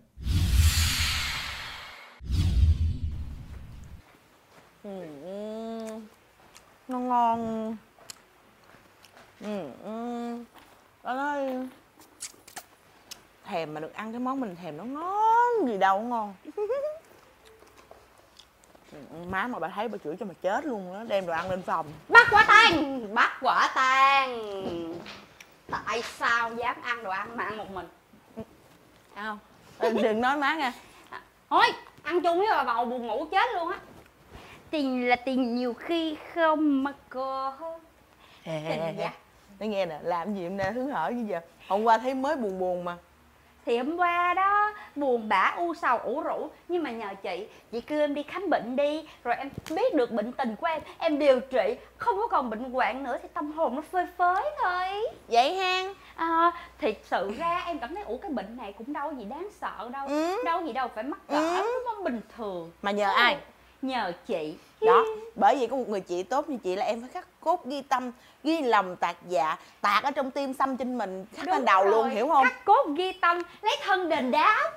[4.83, 5.07] Ừ,
[6.89, 7.77] nó ngon.
[9.41, 9.71] Ừ,
[11.03, 11.67] nó nói
[13.45, 16.35] thèm mà được ăn cái món mình thèm nó ngon gì đâu ngon.
[19.31, 21.63] Má mà bà thấy bà chửi cho mà chết luôn đó đem đồ ăn lên
[21.63, 21.87] phòng.
[22.09, 23.15] Bắt quả tang!
[23.15, 24.59] Bắt quả tang
[25.71, 27.89] tại sao dám ăn đồ ăn mà ăn một mình?
[29.15, 29.39] Không?
[29.81, 30.73] Đừng nói má nha
[31.51, 31.65] thôi
[32.03, 33.79] ăn chung với bà bầu buồn ngủ chết luôn á.
[34.71, 37.79] Tình là tình nhiều khi không mà có.
[38.45, 39.13] Tình dạ.
[39.59, 41.41] Nói nghe nè làm gì hôm nay hứng hở như giờ.
[41.69, 42.97] Hôm qua thấy mới buồn buồn mà
[43.69, 46.49] thì hôm qua đó buồn bã u sầu ủ rũ.
[46.69, 50.11] Nhưng mà nhờ chị chị kêu em đi khám bệnh đi rồi em biết được
[50.11, 51.77] bệnh tình của em em điều trị.
[51.97, 54.87] Không có còn bệnh hoạn nữa thì tâm hồn nó phơi phới thôi.
[55.29, 59.13] Vậy ha à, thiệt sự ra em cảm thấy ủ cái bệnh này cũng đâu
[59.13, 60.43] gì đáng sợ đâu ừ.
[60.45, 61.83] đâu gì đâu phải mắc cỡ ừ.
[61.87, 62.73] nó bình thường.
[62.83, 63.15] Mà nhờ ừ.
[63.17, 63.37] ai?
[63.83, 65.05] nhờ chị đó.
[65.35, 67.83] Bởi vì có một người chị tốt như chị là em phải khắc cốt ghi
[67.83, 68.13] tâm
[68.45, 71.91] ghi lòng tạc dạ tạc ở trong tim xăm trên mình khắc lên đầu rồi.
[71.93, 72.45] luôn hiểu không?
[72.45, 74.71] Khắc cốt ghi tâm lấy thân đền đáp.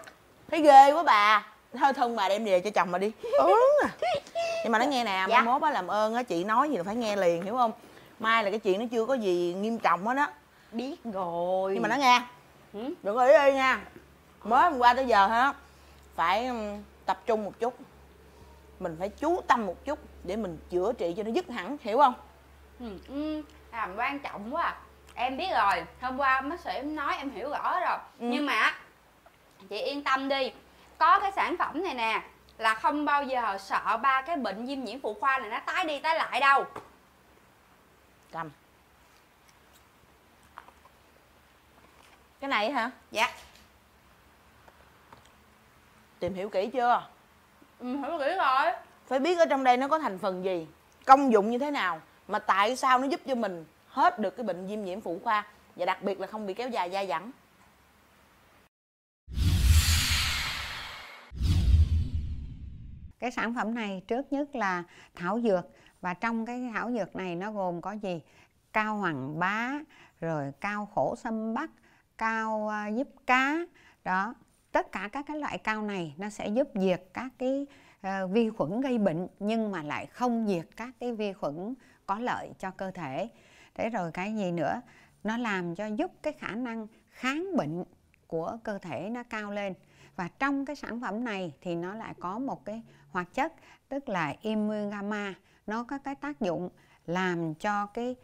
[0.51, 1.45] Thấy ghê quá bà.
[1.79, 3.11] Thôi thân bà đem về cho chồng mà đi.
[3.39, 3.53] Ừ.
[4.63, 5.41] nhưng mà nó nghe nè Dạ.
[5.41, 7.71] mai mốt á làm ơn á chị nói gì là phải nghe liền hiểu không?
[8.19, 10.29] Mai là cái chuyện nó chưa có gì nghiêm trọng hết á.
[10.71, 11.73] Biết rồi.
[11.73, 12.21] Nhưng mà nó nghe.
[12.73, 12.79] Ừ.
[13.03, 13.81] đừng có ý đi nha.
[14.43, 15.53] Mới hôm qua tới giờ ha
[16.15, 16.49] phải
[17.05, 17.73] tập trung một chút
[18.81, 21.97] mình phải chú tâm một chút để mình chữa trị cho nó dứt hẳn hiểu
[21.97, 22.13] không?
[22.79, 24.75] Ừ, ừ, làm quan trọng quá à.
[25.13, 27.97] em biết rồi hôm qua bác sĩ em nói em hiểu rõ rồi.
[28.19, 28.27] Ừ.
[28.31, 28.73] nhưng mà
[29.69, 30.51] chị yên tâm đi.
[30.97, 32.21] Có cái sản phẩm này nè
[32.57, 35.85] là không bao giờ sợ ba cái bệnh viêm nhiễm phụ khoa này nó tái
[35.85, 36.65] đi tái lại đâu.
[38.31, 38.49] Cầm.
[42.39, 42.91] Cái này hả?
[43.11, 43.33] Dạ.
[46.19, 47.07] Tìm hiểu kỹ chưa
[47.81, 48.73] ừ, hiểu kỹ rồi
[49.07, 50.67] phải biết ở trong đây nó có thành phần gì
[51.05, 54.43] công dụng như thế nào mà tại sao nó giúp cho mình hết được cái
[54.43, 57.31] bệnh viêm nhiễm phụ khoa và đặc biệt là không bị kéo dài dai dẳng.
[63.19, 64.83] Cái sản phẩm này trước nhất là
[65.15, 65.65] thảo dược
[66.01, 68.21] và trong cái thảo dược này nó gồm có gì?
[68.73, 69.71] Cao hoàng bá
[70.19, 71.69] rồi cao khổ sâm bắc
[72.17, 73.57] cao à, giúp cá
[74.03, 74.33] đó
[74.71, 77.67] tất cả các cái loại cao này nó sẽ giúp diệt các cái
[78.07, 81.73] uh, vi khuẩn gây bệnh nhưng mà lại không diệt các cái vi khuẩn
[82.05, 83.29] có lợi cho cơ thể.
[83.75, 84.81] Thế rồi cái gì nữa?
[85.23, 87.83] Nó làm cho giúp cái khả năng kháng bệnh
[88.27, 89.73] của cơ thể nó cao lên.
[90.15, 92.81] Và trong cái sản phẩm này thì nó lại có một cái
[93.11, 93.53] hoạt chất
[93.89, 95.33] tức là immungamma
[95.67, 96.69] nó có cái tác dụng
[97.05, 98.15] làm cho cái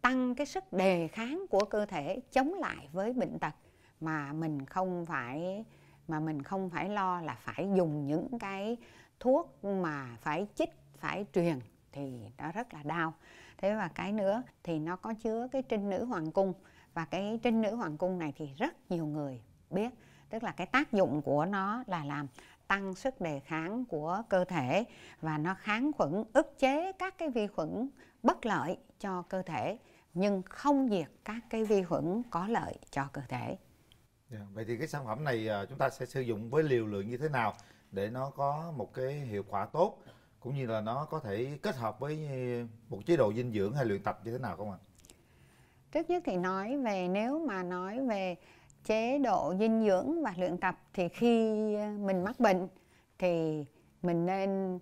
[0.00, 3.54] tăng cái sức đề kháng của cơ thể chống lại với bệnh tật
[4.00, 5.64] mà mình không phải
[6.08, 8.76] mà mình không phải lo là phải dùng những cái
[9.20, 11.60] thuốc mà phải chích, phải truyền
[11.92, 13.14] thì nó rất là đau.
[13.58, 16.52] Thế và cái nữa thì nó có chứa cái trinh nữ hoàng cung
[16.94, 19.90] và cái trinh nữ hoàng cung này thì rất nhiều người biết,
[20.30, 22.26] tức là cái tác dụng của nó là làm
[22.66, 24.84] tăng sức đề kháng của cơ thể
[25.20, 27.88] và nó kháng khuẩn, ức chế các cái vi khuẩn
[28.22, 29.78] bất lợi cho cơ thể,
[30.14, 33.56] nhưng không diệt các cái vi khuẩn có lợi cho cơ thể.
[34.30, 34.42] Yeah.
[34.54, 37.08] Vậy thì cái sản phẩm này à, chúng ta sẽ sử dụng với liều lượng
[37.08, 37.54] như thế nào
[37.90, 39.98] để nó có một cái hiệu quả tốt
[40.40, 43.72] cũng như là nó có thể kết hợp với à, một chế độ dinh dưỡng
[43.72, 44.78] hay luyện tập như thế nào không ạ?
[45.92, 48.36] Trước nhất thì nói về nếu mà nói về
[48.84, 51.52] chế độ dinh dưỡng và luyện tập thì khi
[51.98, 52.68] mình mắc bệnh
[53.18, 53.64] thì
[54.02, 54.78] mình nên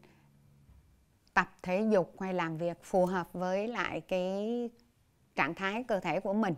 [1.34, 4.70] tập thể dục hay làm việc phù hợp với lại cái
[5.34, 6.54] trạng thái cơ thể của mình.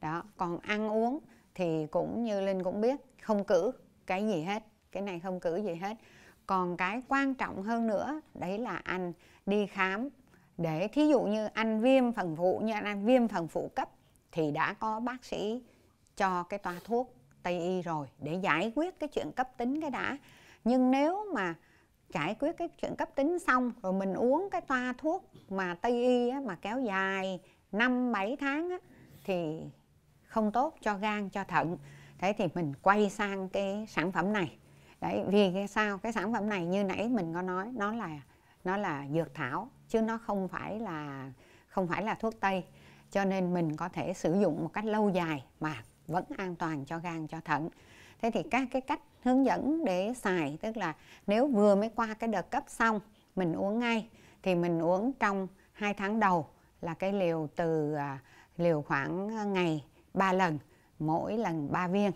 [0.00, 1.18] Đó, còn ăn uống
[1.56, 3.72] thì cũng như Linh cũng biết không cử
[4.06, 5.96] cái gì hết, cái này không cử gì hết.
[6.46, 9.12] Còn cái quan trọng hơn nữa đấy là anh
[9.46, 10.08] đi khám
[10.58, 13.88] để thí dụ như anh viêm phần phụ như anh ăn viêm phần phụ cấp
[14.32, 15.62] thì đã có bác sĩ
[16.16, 19.90] cho cái toa thuốc Tây y rồi để giải quyết cái chuyện cấp tính cái
[19.90, 20.18] đã.
[20.64, 21.54] Nhưng nếu mà
[22.08, 25.92] giải quyết cái chuyện cấp tính xong rồi mình uống cái toa thuốc mà Tây
[25.92, 27.40] y á, mà kéo dài
[27.72, 28.78] 5 7 tháng á,
[29.24, 29.60] thì
[30.36, 31.78] không tốt cho gan cho thận.
[32.18, 34.58] Thế thì mình quay sang cái sản phẩm này.
[35.00, 38.20] Đấy, vì cái sao cái sản phẩm này như nãy mình có nói nó là
[38.64, 41.30] nó là dược thảo chứ nó không phải là
[41.68, 42.64] không phải là thuốc tây
[43.10, 46.84] cho nên mình có thể sử dụng một cách lâu dài mà vẫn an toàn
[46.84, 47.68] cho gan cho thận
[48.22, 50.94] thế thì các cái cách hướng dẫn để xài tức là
[51.26, 53.00] nếu vừa mới qua cái đợt cấp xong
[53.36, 54.08] mình uống ngay
[54.42, 56.46] thì mình uống trong 2 tháng đầu
[56.80, 58.18] là cái liều từ à,
[58.56, 59.84] liều khoảng à, ngày
[60.16, 60.58] 3 lần
[60.98, 62.12] mỗi lần 3 viên.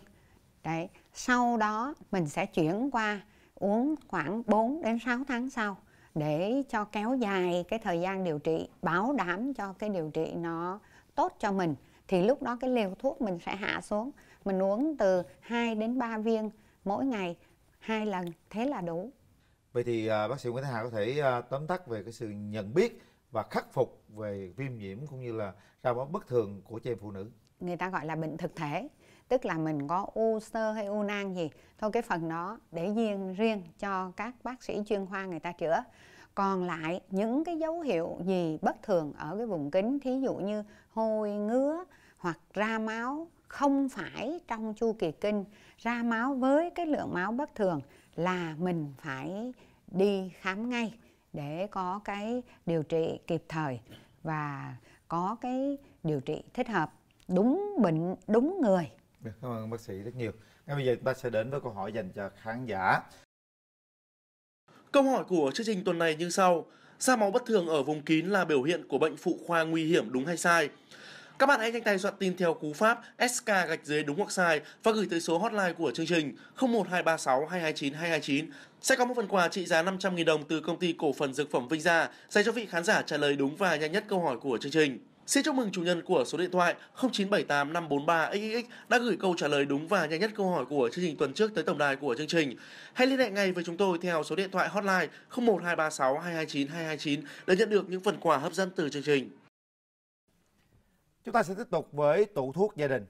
[0.65, 3.21] Đấy sau đó mình sẽ chuyển qua
[3.55, 5.77] uống khoảng 4 đến 6 tháng sau
[6.15, 10.33] để cho kéo dài cái thời gian điều trị bảo đảm cho cái điều trị
[10.35, 10.81] nó
[11.15, 11.75] tốt cho mình.
[12.09, 14.11] Thì lúc đó cái liều thuốc mình sẽ hạ xuống
[14.45, 16.51] mình uống từ 2 đến 3 viên
[16.85, 17.37] mỗi ngày
[17.79, 19.11] hai lần thế là đủ.
[19.73, 22.13] Vậy thì à, bác sĩ Nguyễn Thái Hà có thể à, tóm tắt về cái
[22.13, 26.27] sự nhận biết và khắc phục về viêm nhiễm cũng như là ra máu bất
[26.27, 28.89] thường của chị em phụ nữ người ta gọi là bệnh thực thể,
[29.29, 32.93] tức là mình có u sơ hay u nang gì, thôi cái phần đó để
[32.97, 35.85] riêng riêng cho các bác sĩ chuyên khoa người ta chữa.
[36.35, 40.35] Còn lại những cái dấu hiệu gì bất thường ở cái vùng kính, thí dụ
[40.35, 41.85] như hôi ngứa
[42.19, 45.45] hoặc ra máu không phải trong chu kỳ kinh,
[45.79, 47.81] ra máu với cái lượng máu bất thường
[48.15, 49.53] là mình phải
[49.87, 50.95] đi khám ngay
[51.33, 53.81] để có cái điều trị kịp thời
[54.23, 54.77] và
[55.09, 56.93] có cái điều trị thích hợp
[57.35, 58.91] đúng bệnh đúng người
[59.21, 60.33] Được, Cảm ơn bác sĩ rất nhiều.
[60.67, 63.01] Ngay bây giờ chúng ta sẽ đến với câu hỏi dành cho khán giả.
[64.93, 66.67] Câu hỏi của chương trình tuần này như sau.
[66.99, 69.85] Ra máu bất thường ở vùng kín là biểu hiện của bệnh phụ khoa nguy
[69.85, 70.69] hiểm đúng hay sai?
[71.39, 74.33] Các bạn hãy nhanh tay soạn tin theo cú pháp SK gạch dưới đúng hoặc
[74.33, 78.51] sai và gửi tới số hotline của chương trình 01236 229 229.
[78.81, 81.51] Sẽ có một phần quà trị giá 500.000 đồng từ công ty cổ phần dược
[81.51, 84.21] phẩm Vinh Gia dành cho vị khán giả trả lời đúng và nhanh nhất câu
[84.21, 84.99] hỏi của chương trình.
[85.31, 89.35] Xin chúc mừng chủ nhân của số điện thoại 0978 543 xx đã gửi câu
[89.37, 91.79] trả lời đúng và nhanh nhất câu hỏi của chương trình tuần trước tới tổng
[91.79, 92.57] đài của chương trình.
[92.93, 97.21] Hãy liên hệ ngay với chúng tôi theo số điện thoại hotline 01236 229 229
[97.47, 99.31] để nhận được những phần quà hấp dẫn từ chương trình.
[101.25, 103.07] Chúng ta sẽ tiếp tục với tủ thuốc gia đình.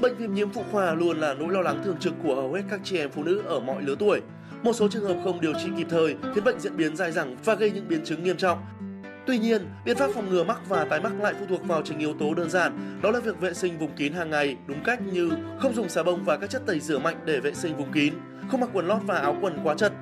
[0.00, 2.62] Bệnh viêm nhiễm phụ khoa luôn là nỗi lo lắng thường trực của hầu hết
[2.70, 4.20] các chị em phụ nữ ở mọi lứa tuổi.
[4.62, 7.36] Một số trường hợp không điều trị kịp thời khiến bệnh diễn biến dài dẳng
[7.44, 8.58] và gây những biến chứng nghiêm trọng.
[9.26, 11.98] Tuy nhiên, biện pháp phòng ngừa mắc và tái mắc lại phụ thuộc vào chính
[11.98, 15.00] yếu tố đơn giản, đó là việc vệ sinh vùng kín hàng ngày đúng cách
[15.12, 17.92] như không dùng xà bông và các chất tẩy rửa mạnh để vệ sinh vùng
[17.92, 18.14] kín,
[18.48, 19.92] không mặc quần lót và áo quần quá chật.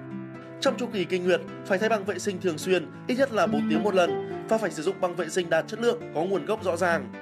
[0.61, 3.47] Trong chu kỳ kinh nguyệt, phải thay băng vệ sinh thường xuyên, ít nhất là
[3.47, 6.25] 4 tiếng một lần và phải sử dụng băng vệ sinh đạt chất lượng, có
[6.25, 7.13] nguồn gốc rõ ràng.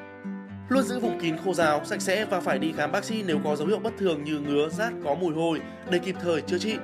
[0.68, 3.38] Luôn giữ vùng kín khô ráo, sạch sẽ và phải đi khám bác sĩ nếu
[3.44, 5.60] có dấu hiệu bất thường như ngứa, rát, có mùi hôi
[5.90, 6.76] để kịp thời chữa trị.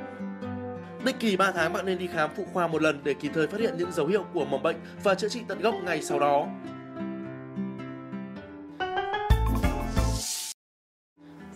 [1.04, 3.46] Định kỳ 3 tháng bạn nên đi khám phụ khoa một lần để kịp thời
[3.46, 6.18] phát hiện những dấu hiệu của mầm bệnh và chữa trị tận gốc ngay sau
[6.18, 6.46] đó.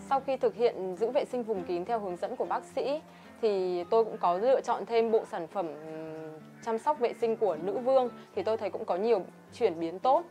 [0.09, 3.01] Sau khi thực hiện giữ vệ sinh vùng kín theo hướng dẫn của bác sĩ
[3.43, 5.67] thì tôi cũng có lựa chọn thêm bộ sản phẩm
[6.65, 9.25] chăm sóc vệ sinh của nữ vương thì tôi thấy cũng có nhiều
[9.55, 10.25] chuyển biến tốt.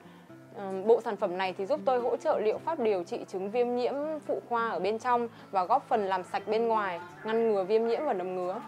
[0.85, 3.75] Bộ sản phẩm này thì giúp tôi hỗ trợ liệu pháp điều trị chứng viêm
[3.75, 3.93] nhiễm
[4.27, 7.87] phụ khoa ở bên trong và góp phần làm sạch bên ngoài, ngăn ngừa viêm
[7.87, 8.61] nhiễm và nấm ngứa.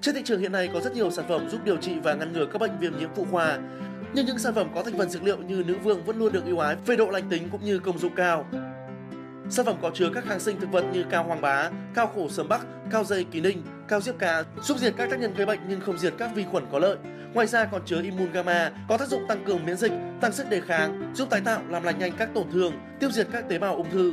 [0.00, 2.32] Trên thị trường hiện nay có rất nhiều sản phẩm giúp điều trị và ngăn
[2.32, 3.58] ngừa các bệnh viêm nhiễm phụ khoa.
[4.14, 6.44] Nhưng những sản phẩm có thành phần dược liệu như nữ vương vẫn luôn được
[6.44, 8.46] ưu ái về độ lành tính cũng như công dụng cao.
[9.50, 12.28] Sản phẩm có chứa các kháng sinh thực vật như cao hoàng bá, cao khổ
[12.28, 15.46] sớm bắc, cao dây kỳ ninh, cao diếp cá, giúp diệt các tác nhân gây
[15.46, 16.96] bệnh nhưng không diệt các vi khuẩn có lợi.
[17.34, 20.50] Ngoài ra còn chứa immun gamma, có tác dụng tăng cường miễn dịch, tăng sức
[20.50, 23.58] đề kháng, giúp tái tạo làm lành nhanh các tổn thương, tiêu diệt các tế
[23.58, 24.12] bào ung thư.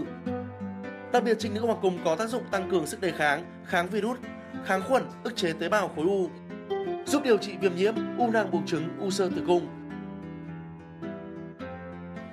[1.12, 3.88] Đặc biệt trinh nữ hoàng cung có tác dụng tăng cường sức đề kháng, kháng
[3.88, 4.18] virus,
[4.66, 6.30] kháng khuẩn, ức chế tế bào khối u,
[7.06, 9.68] giúp điều trị viêm nhiễm, u nang buồng trứng, u sơ tử cung.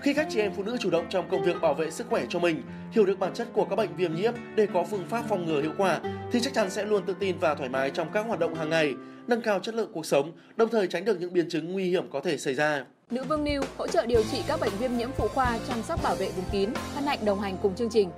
[0.03, 2.25] Khi các chị em phụ nữ chủ động trong công việc bảo vệ sức khỏe
[2.29, 5.25] cho mình, hiểu được bản chất của các bệnh viêm nhiễm để có phương pháp
[5.29, 6.01] phòng ngừa hiệu quả
[6.33, 8.71] thì chắc chắn sẽ luôn tự tin và thoải mái trong các hoạt động hàng
[8.71, 8.95] ngày,
[9.27, 12.11] nâng cao chất lượng cuộc sống, đồng thời tránh được những biến chứng nguy hiểm
[12.11, 12.85] có thể xảy ra.
[13.11, 16.03] Nữ Vương New hỗ trợ điều trị các bệnh viêm nhiễm phụ khoa, chăm sóc
[16.03, 18.11] bảo vệ vùng kín, hân hạnh đồng hành cùng chương trình.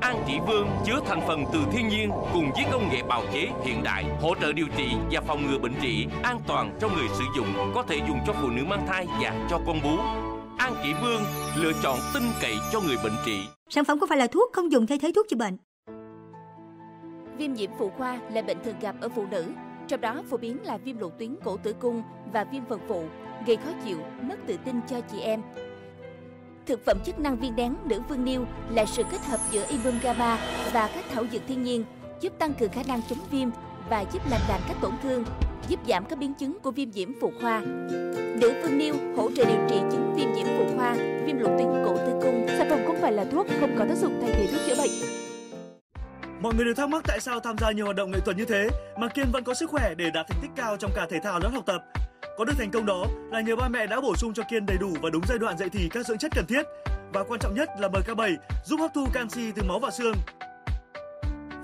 [0.00, 3.48] An Chỉ Vương chứa thành phần từ thiên nhiên cùng với công nghệ bào chế
[3.64, 7.08] hiện đại, hỗ trợ điều trị và phòng ngừa bệnh trị, an toàn cho người
[7.08, 9.96] sử dụng, có thể dùng cho phụ nữ mang thai và cho con bú.
[10.58, 11.22] An Chỉ Vương
[11.56, 13.40] lựa chọn tin cậy cho người bệnh trị.
[13.68, 15.56] Sản phẩm không phải là thuốc, không dùng thay thế thuốc chữa bệnh.
[17.38, 19.44] Viêm nhiễm phụ khoa là bệnh thường gặp ở phụ nữ,
[19.88, 23.04] trong đó phổ biến là viêm lộ tuyến cổ tử cung và viêm phần phụ,
[23.46, 25.42] gây khó chịu, mất tự tin cho chị em.
[26.70, 30.00] Thực phẩm chức năng viên đén nữ vương niêu là sự kết hợp giữa imum
[30.02, 30.38] gamma
[30.72, 31.84] và các thảo dược thiên nhiên,
[32.20, 33.48] giúp tăng cường khả năng chống viêm
[33.88, 35.24] và giúp làm lành các tổn thương,
[35.68, 37.60] giúp giảm các biến chứng của viêm nhiễm phụ khoa.
[38.40, 41.68] Nữ vương niêu hỗ trợ điều trị chứng viêm nhiễm phụ khoa, viêm lộ tuyến
[41.84, 42.46] cổ tử cung.
[42.48, 44.90] Sản phẩm không phải là thuốc, không có tác dụng thay thế thuốc chữa bệnh.
[46.42, 48.44] Mọi người đều thắc mắc tại sao tham gia nhiều hoạt động nghệ thuật như
[48.44, 51.18] thế mà Kiên vẫn có sức khỏe để đạt thành tích cao trong cả thể
[51.22, 51.82] thao lẫn học tập.
[52.40, 54.78] Có được thành công đó là nhờ ba mẹ đã bổ sung cho Kiên đầy
[54.78, 56.62] đủ và đúng giai đoạn dậy thì các dưỡng chất cần thiết
[57.12, 60.14] và quan trọng nhất là BK7 giúp hấp thu canxi từ máu và xương.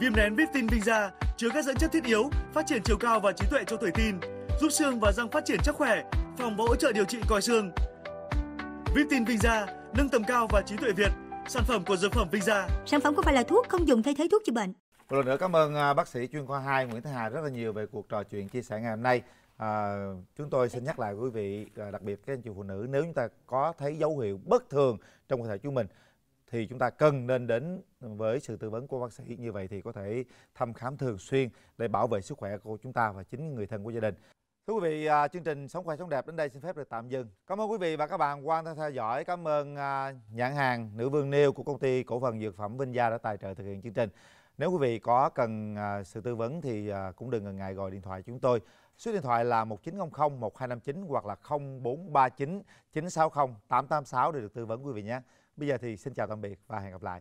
[0.00, 3.32] Viêm nén Viptin Vinza chứa các dưỡng chất thiết yếu, phát triển chiều cao và
[3.32, 4.20] trí tuệ cho tuổi teen,
[4.60, 6.02] giúp xương và răng phát triển chắc khỏe,
[6.38, 7.70] phòng và hỗ trợ điều trị còi xương.
[8.94, 11.10] Viptin Vinza nâng tầm cao và trí tuệ Việt,
[11.48, 12.68] sản phẩm của dược phẩm Vinza.
[12.86, 14.72] Sản phẩm không phải là thuốc, không dùng thay thế thuốc chữa bệnh.
[15.10, 17.40] Một lần nữa cảm ơn à, bác sĩ chuyên khoa 2 Nguyễn Thế Hà rất
[17.40, 19.22] là nhiều về cuộc trò chuyện chia sẻ ngày hôm nay.
[19.56, 19.96] À,
[20.36, 22.86] chúng tôi xin nhắc lại quý vị, à, đặc biệt các anh chị phụ nữ,
[22.90, 25.86] nếu chúng ta có thấy dấu hiệu bất thường trong cơ thể chúng mình
[26.50, 29.68] thì chúng ta cần nên đến với sự tư vấn của bác sĩ như vậy
[29.68, 33.12] thì có thể thăm khám thường xuyên để bảo vệ sức khỏe của chúng ta
[33.12, 34.14] và chính người thân của gia đình.
[34.66, 36.88] Thưa quý vị, à, chương trình Sống khỏe sống đẹp đến đây xin phép được
[36.88, 37.28] tạm dừng.
[37.46, 39.24] Cảm ơn quý vị và các bạn quan tâm theo dõi.
[39.24, 42.76] Cảm ơn à, nhãn hàng Nữ Vương Nêu của công ty cổ phần dược phẩm
[42.76, 44.10] Vinh Gia đã tài trợ thực hiện chương trình.
[44.58, 48.02] Nếu quý vị có cần sự tư vấn thì cũng đừng ngần ngại gọi điện
[48.02, 48.60] thoại chúng tôi.
[48.98, 54.86] Số điện thoại là 1900 1259 hoặc là 0439 960 886 để được tư vấn
[54.86, 55.20] quý vị nhé.
[55.56, 57.20] Bây giờ thì xin chào tạm biệt và hẹn gặp lại.